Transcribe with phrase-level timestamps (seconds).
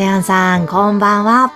[0.00, 1.52] セアンさん、こんばんは。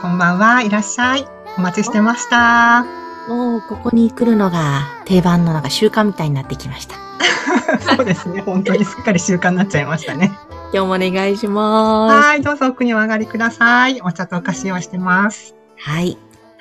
[0.00, 0.62] こんばんは。
[0.62, 1.28] いらっしゃい。
[1.58, 2.86] お待ちしてました。
[3.28, 6.96] もうここに来るのが定番のなんか習慣みたいになってきました。
[7.94, 8.40] そうですね。
[8.40, 10.32] 本当にすっかり習慣になっちゃいましたね。
[10.72, 12.40] 今日もお願いしまはい。
[12.40, 14.00] どうぞ奥にお上がりください。
[14.00, 15.48] お茶とお菓子用意してます。
[15.48, 15.54] す。
[15.76, 16.16] はい。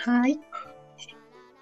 [0.06, 0.38] はい。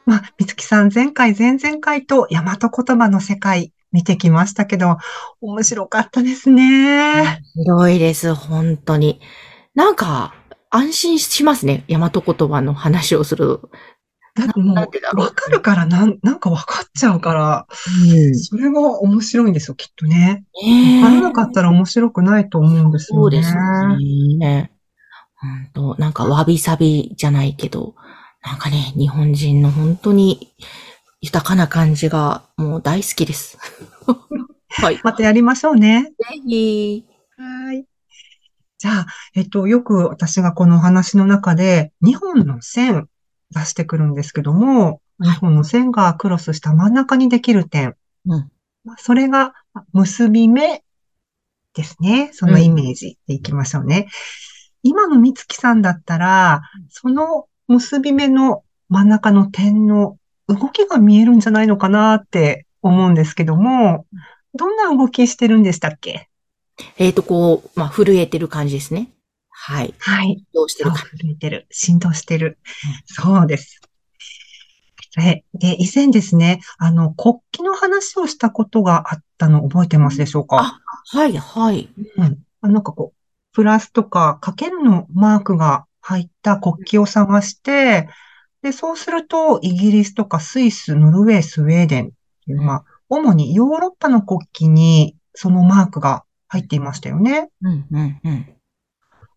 [0.07, 4.97] まあ、みつきさん、前回、前々回と大和言葉の世界見てきましたけど、
[5.39, 7.39] 面白かったですね。
[7.53, 9.21] 広いです、本当に。
[9.75, 10.33] なんか、
[10.69, 11.85] 安心しますね。
[11.87, 13.61] 大和言葉の話をする。
[14.35, 14.87] だってもう、わ
[15.31, 17.67] かるから、なん、なんかわかっちゃうから、
[18.09, 18.35] うん。
[18.35, 20.43] それが面白いんですよ、きっとね。
[20.63, 23.21] ねわからなかったら面白くないと思うんですよね。
[23.21, 23.55] そうです
[24.39, 24.71] ね。
[25.35, 27.93] 本当なんかわびさびじゃないけど、
[28.43, 30.55] なんかね、日本人の本当に
[31.23, 33.57] 豊かな感じがもう大好きです。
[34.67, 34.95] はい。
[34.95, 36.11] ぜまたやりましょうね。
[36.45, 37.05] ひ。
[37.37, 37.85] はい。
[38.77, 43.07] じゃあ、えっと、よく私がこのお話の中で、2本の線
[43.51, 47.95] 出してくるんですけども、2本の線がクロスした真ん中にできる点。
[48.25, 48.51] うん。
[48.83, 49.53] まあそれが
[49.93, 50.83] 結び目
[51.73, 52.31] ですね。
[52.33, 54.09] そのイメージでいきましょうね。
[54.81, 64.05] 今のみつきさんだったら、その結び目の真ん中の点の動きが見えるんじゃないのかなって思うんですけども、
[64.53, 66.29] どんな動きしてるんでしたっけ？
[66.97, 69.09] えっ、と、こう、まあ、震えてる感じですね。
[69.49, 69.93] はい。
[69.99, 70.43] はい。
[70.53, 70.97] どうしてるか。
[70.97, 71.67] 震えてる。
[71.69, 72.57] 振動してる。
[73.05, 73.79] そうです。
[75.19, 80.57] えで、以前ですね、あの、国旗の話をしたことがあったの覚えてますでしょうか？
[80.57, 80.81] あ
[81.15, 81.87] はい、はい。
[82.17, 82.39] うん。
[82.61, 83.17] あなんかこう、
[83.53, 88.09] プラスとか、かけるのマークが入った国旗を探して、
[88.63, 92.09] で、そうすると、イギリスとかスイス、ノルウェー、スウェーデンっ
[92.45, 97.49] ていう、まあ、主にヨーロッパの国旗にそのマークが入っていましたよね。
[97.61, 98.47] うん、うん、うん。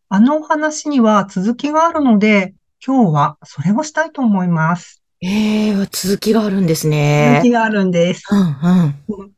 [0.09, 2.55] あのお話には続きがあるので、
[2.87, 5.03] 今日はそれをしたいと思います。
[5.21, 7.51] ええ続きがあるんです続ねき。
[7.51, 8.23] があるんです。
[8.31, 9.33] うん、うん。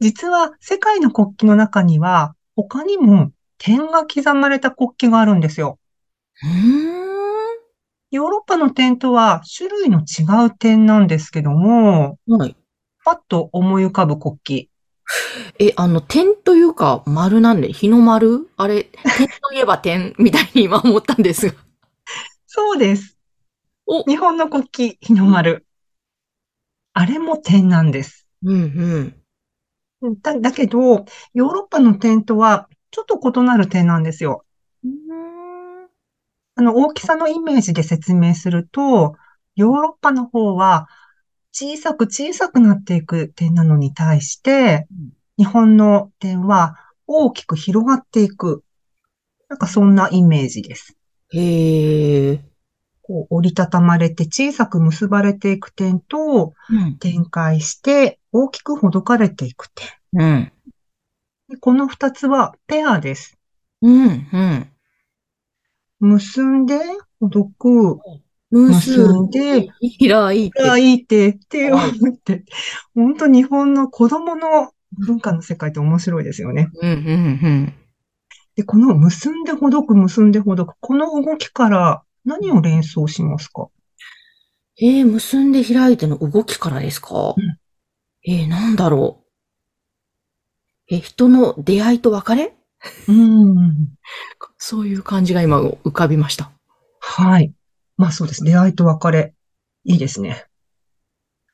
[0.00, 5.78] 実は世界の国旗の中には他にも点が刻まれた国旗があるんですよ。
[6.42, 7.03] うーん。
[8.10, 12.56] ヨーロッパの点とは種類の違う点なんですけども、はい。
[13.04, 14.70] パッと思い浮かぶ国旗。
[15.58, 18.48] え、あの、点というか、丸なんで、日の丸？
[18.56, 21.54] あれ、点といえば点みたいに今思ったんですが。
[22.46, 23.18] そうです。
[23.86, 25.66] お日本の国旗、日の丸。
[26.94, 28.26] あれも点なんです。
[28.44, 29.14] うん、
[30.02, 30.20] うん。
[30.22, 31.04] だ、だけど、
[31.34, 34.43] ヨーロッパの点とはちょっと異なる点なんですよ。
[36.56, 39.16] あの、大きさのイメージで説明すると、
[39.56, 40.88] ヨーロッパの方は
[41.52, 46.76] 小さく小さくなっていく点なのに対してうん、日本の点は
[47.06, 48.64] 大きく広がっていく。
[49.48, 50.96] なんかそんなイメージです。
[51.32, 52.40] へえ。
[53.02, 56.98] こう折りたたまれて小さく結ばれていく点と、うん。
[56.98, 59.88] 展開して大きくほどかれていく点。
[60.14, 60.52] うん。
[61.48, 63.36] でこの二つはペアです。
[63.82, 64.73] うん、うん。
[66.04, 66.78] 結んで、
[67.18, 67.98] ほどく、
[68.50, 69.68] 結んでで、
[70.08, 70.62] 開いて。
[70.62, 72.44] 開いて、手を打って。
[72.94, 76.70] 本当日本の子供の文化の世界って面白いですよね。
[76.80, 77.74] うん、うん、うん。
[78.54, 83.68] で、この結んでほどく、結んでほどく、この動きから何を連想しますか？
[84.80, 87.58] えー、結んで開いての動きからですか、うん
[88.26, 89.24] えー、なんだろ
[90.90, 90.94] う。
[90.94, 92.54] え、人の出会いと別れ？
[93.08, 93.88] うん。
[94.58, 96.50] そういう感じが今浮かびました。
[97.00, 97.52] はい。
[97.96, 98.44] まあそうです。
[98.44, 99.34] 出会いと別れ。
[99.84, 100.46] いいですね。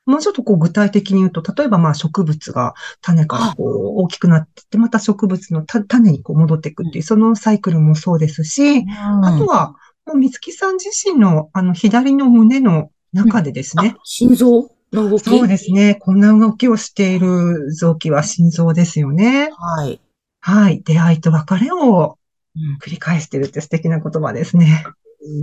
[0.07, 19.51] もうちょっとこう具体的に言うと、例えばまあ植物が種からこう大きくなってって、また植物のた種にこう戻っていくっていう、そのサイクルもそうですし、あとは、もう三月さん自身のあの左の胸の中でですねあ、、心臓の動きそうですね、こんな動きをしている臓器は心臓ですよね。
[19.57, 20.01] はい。
[20.41, 20.83] はい。
[20.83, 22.19] 出会いと別れを
[22.57, 24.85] うん繰り返してるって素敵な言葉ですね。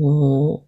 [0.02, 0.62] おー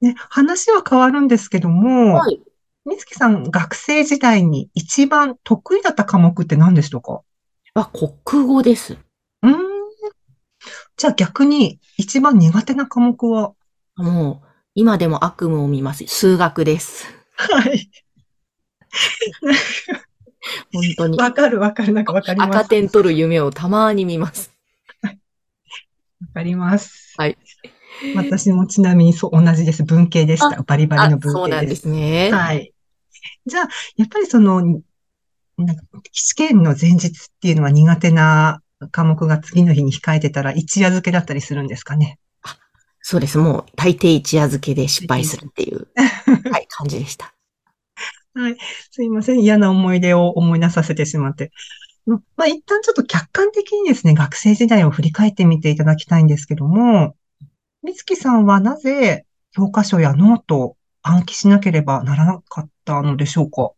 [0.00, 2.42] ね、話は変わるんですけども、はい。
[2.84, 7.20] みつきさん、学生時代に一番得意だった科目って何でしたか？
[7.74, 7.90] は
[8.24, 8.94] 国語です。
[8.94, 9.58] うーん。
[10.96, 13.54] じゃあ逆に一番苦手な科目は？
[13.94, 16.04] もう、今でも悪夢を見ます。
[16.08, 17.06] 数学です。
[17.36, 17.88] はい。
[20.72, 21.18] 本当に。
[21.18, 21.92] わかるわかる。
[21.92, 22.58] なんかわかります。
[22.58, 24.52] 赤点取る夢をたまに見ます。
[25.02, 25.10] わ
[26.34, 27.14] かります。
[27.16, 27.38] はい。
[28.16, 29.84] 私もちなみにそう、同じです。
[29.84, 30.62] 文系でした。
[30.62, 31.82] バリバリあの、文そうなんで系です。
[31.82, 32.30] すね。
[32.32, 32.72] はい。
[33.46, 34.60] じゃあ、やっぱりその、
[35.58, 37.10] なんか試験の前日っ
[37.40, 42.18] ていうのは苦手な科目が次の日に控えてたら一夜漬けだったりするんですかね？
[43.00, 43.36] そうです。
[43.38, 45.88] もう、大抵一夜漬けで失敗するっていう、
[46.50, 47.34] はい、感じでした。
[48.90, 49.40] すいません。
[49.40, 51.52] 嫌な思い出を思い出させてしまって。
[52.06, 57.14] うんまあ、一旦ちょっと客観的にですね、学生時代を振り返ってみていただきたいんですけども、
[57.84, 63.72] 美月さんはなぜ教科書やノートを暗記しなければならなかったのでしょうか？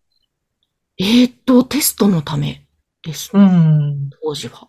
[0.98, 2.66] えーっと、テストのため
[3.02, 3.30] です。
[3.34, 4.10] うん。
[4.22, 4.68] 当時は。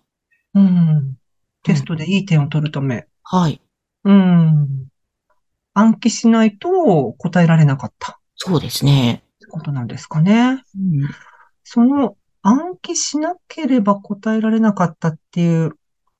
[0.53, 1.17] うん。
[1.63, 3.07] テストでいい点を取るため。
[3.23, 3.61] はい。
[4.03, 4.87] うん。
[5.73, 9.23] 暗記しないと答えられなかったっそうですね。
[9.55, 10.63] てことなんですかね。
[10.75, 11.09] うん。
[11.63, 15.77] その暗記しなければ答えられなかったっていう、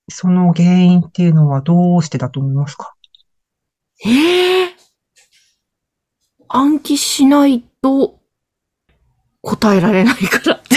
[0.10, 2.94] その原因っていうのはどうしてだと思いますか？
[4.06, 4.76] ええ
[6.48, 8.20] 暗記しないと
[9.42, 10.76] 答えられないからって。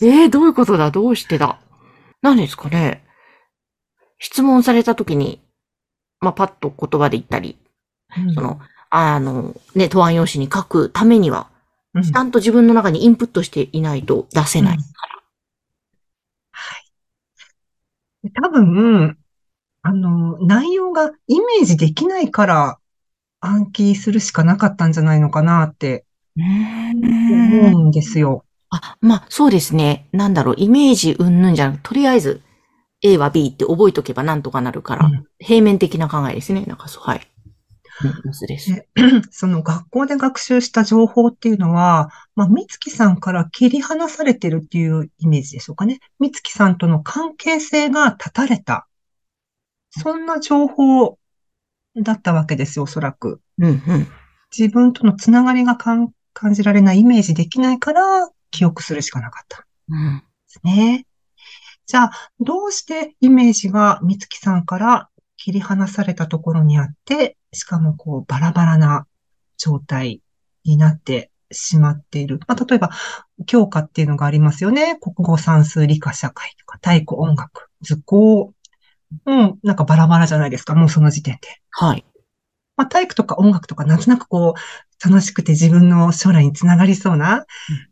[0.06, 0.90] えー、どういうことだ？
[0.90, 1.58] どうしてだ？
[2.20, 3.04] 何ですかね？
[4.18, 5.40] 質問されたときに、
[6.20, 7.58] まあ、パッと言葉で言ったり、
[8.34, 8.60] その、
[8.94, 11.48] あの、ね、答案用紙に書くためには、
[11.94, 14.76] うん、ちゃんと自分の中にインプットしていないと出せない。
[14.76, 14.82] うん
[18.40, 19.18] 多分、
[19.82, 22.78] あの、内容がイメージできないから
[23.40, 26.04] 暗記するしかなかったんじゃないのかなって
[26.36, 28.44] 思うんですよ。
[28.70, 30.06] あ、まあ、そうですね。
[30.12, 32.42] なんだろう、イメージうんぬんじゃなく、とりあえず、
[33.02, 36.64] A は B って覚えとけばなんとかなるから、うん平面的な考えですね。
[36.66, 37.31] なんかそう、はい。
[38.24, 38.72] うん、そうです。
[38.72, 38.88] ね
[39.30, 46.00] その学校で学習した情報っていうのは、まあ、美月さんから切り離されてるっていうイメージでしょうかね。
[46.18, 48.88] 美月さんとの関係性が断たれた。
[49.90, 51.18] そんな情報
[51.96, 53.40] だったわけですよ、おそらく。
[53.58, 54.06] うん、うん。
[54.56, 56.14] 自分とのつながりが感
[56.52, 59.66] じられない、イメージできないから、記憶するしかなかった。
[59.88, 60.18] うん。
[60.18, 61.06] ですね。
[61.86, 62.10] じゃあ、
[62.40, 65.10] どうしてイメージが美月さんから
[65.42, 69.08] 切り離されたところにあって、しかもこうバラバラな
[69.58, 70.22] 状態
[70.64, 72.38] になってしまっている。
[72.46, 72.90] まあ、例えば、
[73.46, 74.96] 教科っていうのがありますよね。
[75.00, 78.54] 国語、算数、理科、社会とか、体育、音楽、図工。
[79.26, 80.76] うん、なんかバラバラじゃないですか。
[80.76, 81.48] もうその時点で。
[81.70, 82.06] はい。
[82.76, 87.46] まあ、体育とか音楽とか、なんとなくこう、楽しくて自分の将来につながりそうな、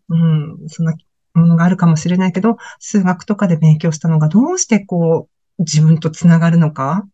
[0.08, 0.94] うん、そんな
[1.34, 7.06] ものがあるかもしれないけど、数学とかで勉強したのがどうしてこう、自分とつながるのか、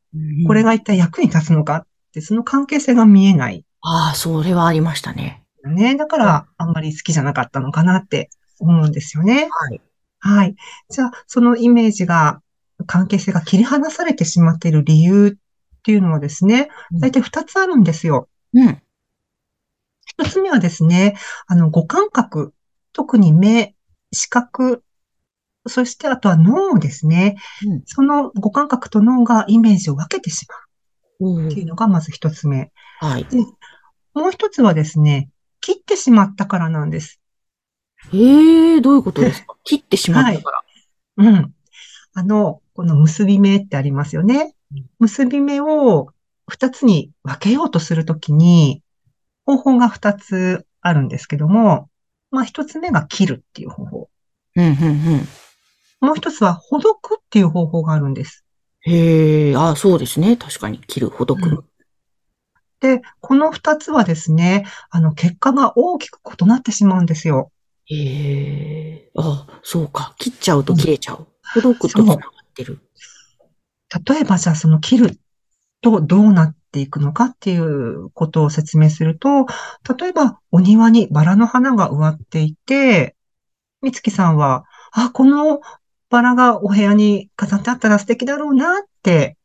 [0.47, 0.71] これが。
[0.71, 3.65] が一体役に立つのかって、その関係性が見えない。
[3.81, 5.45] ああ、それはありましたね。
[5.65, 5.97] ね。
[5.97, 9.49] だから、あんまり好きじゃなかったのかなって思うんですよね。
[9.51, 9.81] はい。
[10.19, 10.57] はい。
[10.89, 12.41] じゃあ、そのイメージが、
[12.87, 18.29] 関係性が切り離されてしまっている理由っていうのはですね、うん大体二つあるんですよ。
[18.53, 18.83] うん。
[20.05, 21.17] 一つ目はですね、
[21.47, 22.55] あの、五感覚、
[22.93, 23.75] 特に目、
[24.13, 24.83] 視覚、
[25.69, 27.37] そしてあとは脳ですね。
[27.65, 30.55] うんその五感覚と脳がイメージを分けてしま
[31.29, 32.73] ううっていうんのがまず一つ目。
[33.01, 33.27] はい。
[34.15, 35.31] もう一つはですね、
[35.61, 37.21] 切ってしまったからなんです。
[38.13, 39.57] ええどういうことですか？
[39.65, 40.63] 切ってしまったから。
[41.17, 41.55] うん。
[42.15, 44.87] あの、この結び目ってありますよねうん。
[45.01, 46.09] 結び目を
[46.49, 48.83] 二つに分けようとするときに、
[49.45, 51.89] 方法が二つあるんですけども、
[52.31, 54.11] まあ一つ目が切るっていう方法。
[54.55, 54.73] うん、うん、う
[55.17, 55.29] ん。
[56.01, 58.45] もう一つはほどくっていう方法があるんです。
[58.81, 60.37] へえ、ああ、そうですね。
[60.37, 61.49] 確かに、切る、ほどく。
[61.49, 61.65] うん
[62.81, 67.51] で、この二つはですね、あの、結果が大きく異なってしまうんですよ。
[67.87, 70.15] へえ、ああ、そうか。
[70.19, 71.27] 切っちゃうと切れちゃう。
[71.55, 72.19] ほどくと繋がっ
[72.55, 72.81] てる。
[74.07, 75.21] 例えばじゃあその切る
[75.81, 79.47] とどうなっていくのかっていうことを説明すると、
[79.99, 83.15] 例えばお庭にバラの花が植わっていて、
[83.83, 85.61] みつきさんは、あ、この
[86.09, 89.37] バラがお部屋に飾ってあったら素敵だろうなって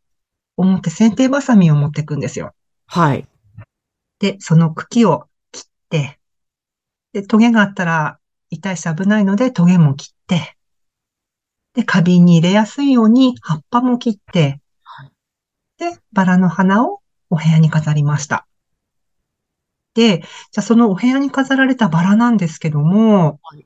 [0.58, 2.54] 思って剪定バサミを持っていくんですよ。
[2.86, 3.28] はい。
[4.20, 6.20] で、その茎を切って、
[7.14, 10.56] で、トゲがあったら痛いし危ないのでトゲも切って、
[11.74, 15.12] で、花瓶に入れやすいように葉っぱも切ってはい、
[15.78, 17.00] で、バラの花を
[17.30, 18.46] お部屋に飾りました。
[19.94, 23.66] で、じゃあそのお部屋に飾られたバラなんですけどもはい、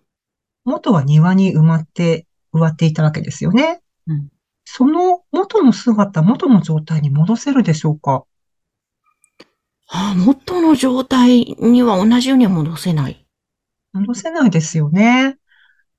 [0.63, 2.25] 元は庭に埋まって
[2.55, 3.81] 植わっていたわけですよね。
[4.07, 4.29] うん
[4.67, 8.25] その元の姿、元の状態に戻せるでしょうか？
[9.87, 13.27] ああ、元の状態には同じようには戻せない。
[13.93, 15.37] 戻せないですよね。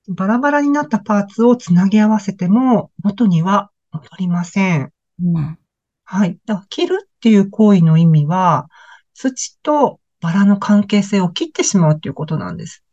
[0.09, 4.91] バラバラになったパーツをつなぎ合わせても元には戻りません。
[5.23, 5.57] うん。
[6.03, 6.37] はい。
[6.45, 8.67] だから切るっていう行為の意味は、
[9.13, 12.83] 土とバラの関係性を切ってしまうということなんです。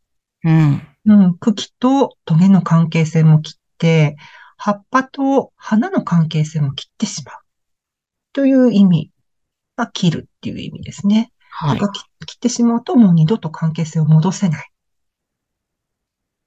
[0.45, 0.87] うん。
[1.07, 4.17] うん、茎とトゲの関係性も切って、
[4.57, 7.35] 葉っぱと花の関係性も切ってしまう。
[8.33, 9.11] という意味
[9.77, 11.33] が切るっていう意味ですね。
[11.51, 11.79] はい。
[11.79, 14.71] が切切ってしまうともう二度と関係性を戻せない。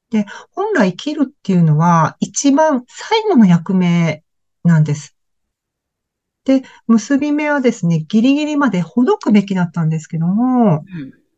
[0.10, 4.24] で、本来切るっていうのは一番最後の役目
[4.64, 5.16] なんです。
[6.46, 10.84] で、結び目はですね、ギリギリまでほどくべきだったんですけども、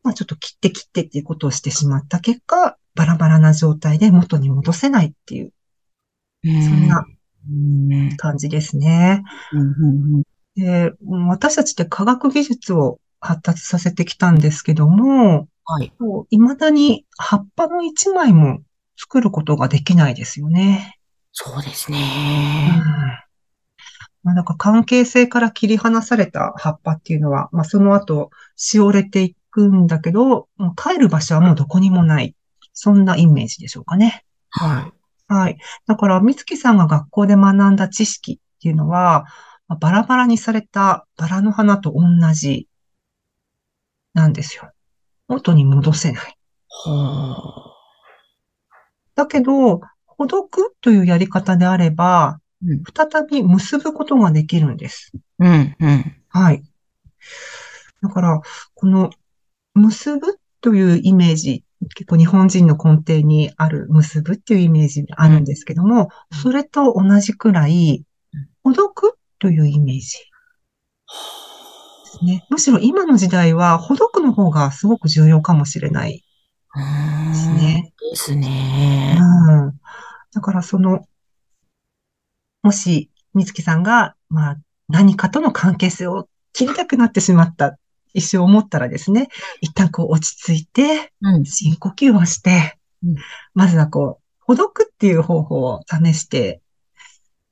[0.10, 5.54] まあちょっと切って切ってっていうことをしてしまった結果、バラバラな状態で元に戻せないっていう、
[6.44, 6.64] うん。
[6.64, 7.06] そんな
[7.48, 8.18] うん。
[8.18, 9.24] 感じですね。
[9.54, 10.24] うん。
[10.56, 15.94] で、うん私たちって科学技術を発達させてきたんですけども、はい。
[16.32, 18.62] 未だに葉っぱの一枚も
[18.98, 20.98] 作ることができないですよね。
[21.32, 22.82] そうですうんね。
[24.24, 32.36] まあ、なんか関係性から切り離された葉っぱっていうのは、まあ、その後、しおれていくんだけど、もう帰る場所はもうどこにもない。
[32.74, 34.24] そんなイメージでしょうかね。
[34.50, 34.92] は
[35.30, 35.34] い。
[35.34, 35.58] はい。
[35.86, 39.26] だから、美月さんが学校で学んだ知識っていうのは、
[39.68, 42.68] まあバラバラにされたバラの花と同じ
[44.14, 44.72] なんですよ。
[45.28, 46.38] 元に戻せない。
[46.70, 47.76] は
[49.16, 55.12] だけど、ほどくというやり方であれば、うん再び結ぶことができるんです。
[55.40, 55.46] あ。
[55.46, 55.76] うん。
[55.80, 56.16] うん。
[56.28, 56.64] はい。
[58.02, 58.42] だから、
[58.74, 59.12] この、
[59.80, 61.64] 結ぶというイメージ、
[61.96, 68.04] 結構日本人の根底にある結ぶっていうイメージがあるんですけども、うんそれと同じくらい、
[68.64, 70.18] ほどくというイメージ
[72.24, 72.46] ね。
[72.50, 76.24] むしろ今の時代は、ほどくの方がすごく重要かもしれない。
[77.32, 77.94] ですね。
[78.12, 79.18] ですね。
[79.20, 79.80] うん。
[80.34, 81.06] だからその、
[82.62, 84.58] もし、みつきさんが、まあ、
[84.88, 87.78] 何かとの関係性を切りたくなってしまった、
[88.14, 89.30] 一瞬思ったらですね、
[89.62, 91.46] 一旦こう落ち着いて、うん。
[91.46, 93.16] 深呼吸をしてうん、
[93.54, 96.62] まずはこう、ほどくっていう方法を試して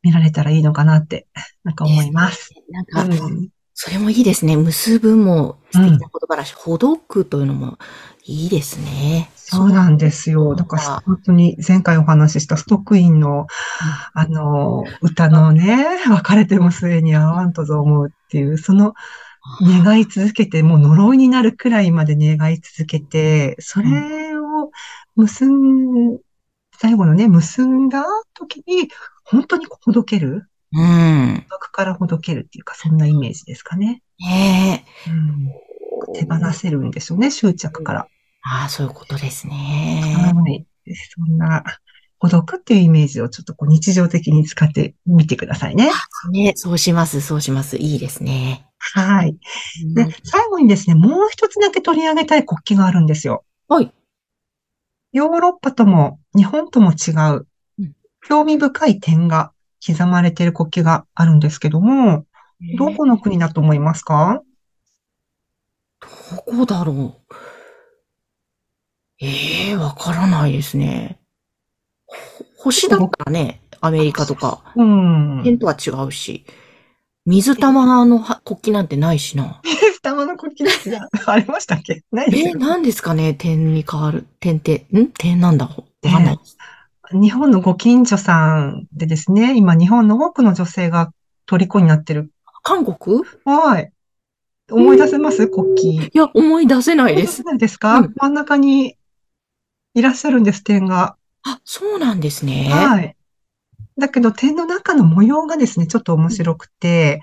[0.01, 1.27] みられたらいいのかなって、
[1.63, 2.51] なんか思います。
[2.69, 3.49] なんか、うん
[3.79, 4.57] それもいいですね。
[4.57, 7.77] 結ぶも素敵な言葉だし、ほどくというのも
[8.25, 9.29] いいですね。
[9.35, 10.55] そうなんですよ。
[10.55, 13.45] だから、本当に前回お話ししたストックインの、
[14.15, 18.95] あの、歌のね、別れても末に会わんとぞ思うっていう、その
[19.61, 24.71] 願い続けて、もう呪いになるくらいまで願い続けて、それを
[25.15, 26.19] 結ん、
[26.79, 28.89] 最後のね、結んだ時に、
[29.23, 30.47] 本当にほどける？
[30.73, 31.45] うん。
[31.49, 34.01] 孤独からほどけるっていうか、そんなイメージですかね。
[34.19, 35.09] ねえ。
[35.09, 38.07] うん、手放せるんでしょうね、執着から。
[38.43, 39.53] ああ、そういうことですね。
[39.53, 40.65] はい。
[40.85, 41.63] そんな、
[42.19, 45.91] 孤独っていうイメージをちょっとこう日常的に使ってみてくださいね。
[46.31, 47.77] ね、そうします、そうします。
[47.77, 48.66] いいですね。
[48.94, 49.38] はい。
[49.84, 53.44] うんで、最後にですね、もう一つだけ取り上げたい国旗があるんですよ。
[53.67, 53.94] はい。
[55.13, 57.48] ヨーロッパとも日本とも違う
[57.79, 57.96] うん、
[58.27, 59.51] 興味深い点が
[59.86, 62.25] 刻まれている国旗があるんですけども、
[62.77, 64.41] どこの国だと思いますか？
[66.01, 67.36] どこだろう？
[69.20, 71.20] ええわからないですね。
[72.58, 75.41] ほ星だったらね、アメリカとか、うん。
[75.44, 76.46] 点とは違うし、
[77.27, 79.62] 水玉のは国旗なんてないしな。
[80.01, 82.01] 玉の国旗ですが、 ありましたっけ？
[82.10, 83.34] ないですえー、何ですかね？
[83.34, 84.25] 点に変わる。
[84.39, 85.07] 点って、ん？
[85.07, 85.65] 点なんだ？
[85.65, 85.75] わ
[86.10, 86.57] かんないです。
[87.12, 91.12] 日本のご近所さんでですね、今日本の多くの女性が
[91.48, 92.31] 虜になってる。
[92.63, 93.24] 韓国？
[93.43, 93.91] はい。
[94.72, 95.50] 思い出せます？
[95.50, 96.05] 国旗。
[96.07, 97.43] いや、思い出せないです。
[97.43, 98.96] ないですか、うん真ん中に
[99.93, 101.17] いらっしゃるんです、点が。
[101.43, 102.69] あ、そうなんですね。
[102.72, 103.17] はい。
[103.97, 107.21] だけど点の中の模様がですね、ちょっと面白くて、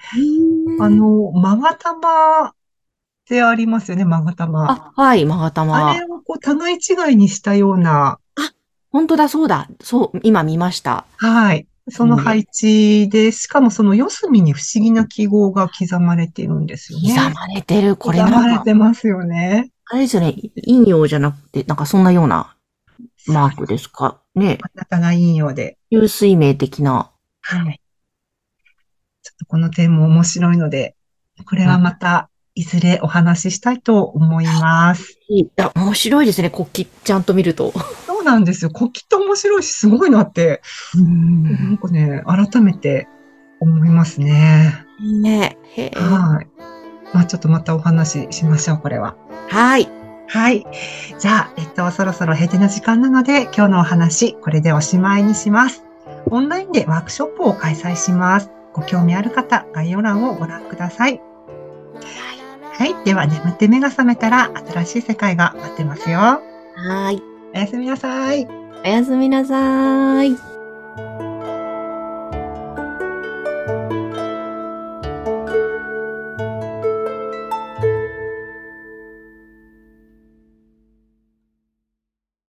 [0.69, 2.53] うんあ、の、まが玉っ
[3.27, 4.71] てありますよね、まが玉。
[4.71, 6.05] あ、はい、まがたまあれ。
[6.05, 8.19] をこう互い違いにしたような、
[8.91, 9.69] 本当だ、そうだ。
[9.81, 11.05] そう、今見ました。
[11.17, 11.67] はい。
[11.91, 17.15] その配置で、しかもその四隅に不思議な記号が刻まれているんですよね。
[17.15, 17.97] 刻まれてる。
[17.97, 19.71] これ刻まれてますよね。
[19.87, 20.35] あれですよね。
[20.65, 22.57] 陰陽じゃなくて、なんかそんなような
[23.27, 24.21] マークですか？
[24.35, 24.59] ね。
[24.61, 25.79] 真ん中が陰陽で。
[25.91, 27.11] 有水明的な。
[27.41, 27.81] はい。
[29.23, 30.97] ちょっとこの点も面白いので、
[31.47, 35.19] これはまた、いずれお話ししたいと思います。
[35.29, 36.51] いや、面白いですね。
[36.51, 37.73] 国旗ちゃんと見ると。
[38.07, 38.71] そうなんですよ。
[38.71, 40.63] 国旗って面白いし、すごいなって、
[40.95, 43.09] なんかね、改めて
[43.59, 44.85] 思いますね。
[45.01, 45.59] ね。
[45.95, 46.47] はい。
[47.13, 49.17] まあちょっとまたお話ししましょう、これは。
[49.49, 50.04] はい。
[50.29, 50.67] はい。
[51.19, 55.85] じゃあ、えっと、そろそろ閉店の時間なので、今日のお話、これでおしまいにします。
[56.31, 58.51] オンラインでワークショップを開催します。
[58.73, 61.21] ご興味ある方、概要欄をご覧ください。
[62.77, 62.95] はい。
[63.05, 66.19] では、眠って目が覚めたら、新しい世界が待ってますよ。
[66.19, 67.23] はい。
[67.55, 68.49] おやすみなさい。
[68.85, 70.54] おやすみなさーい。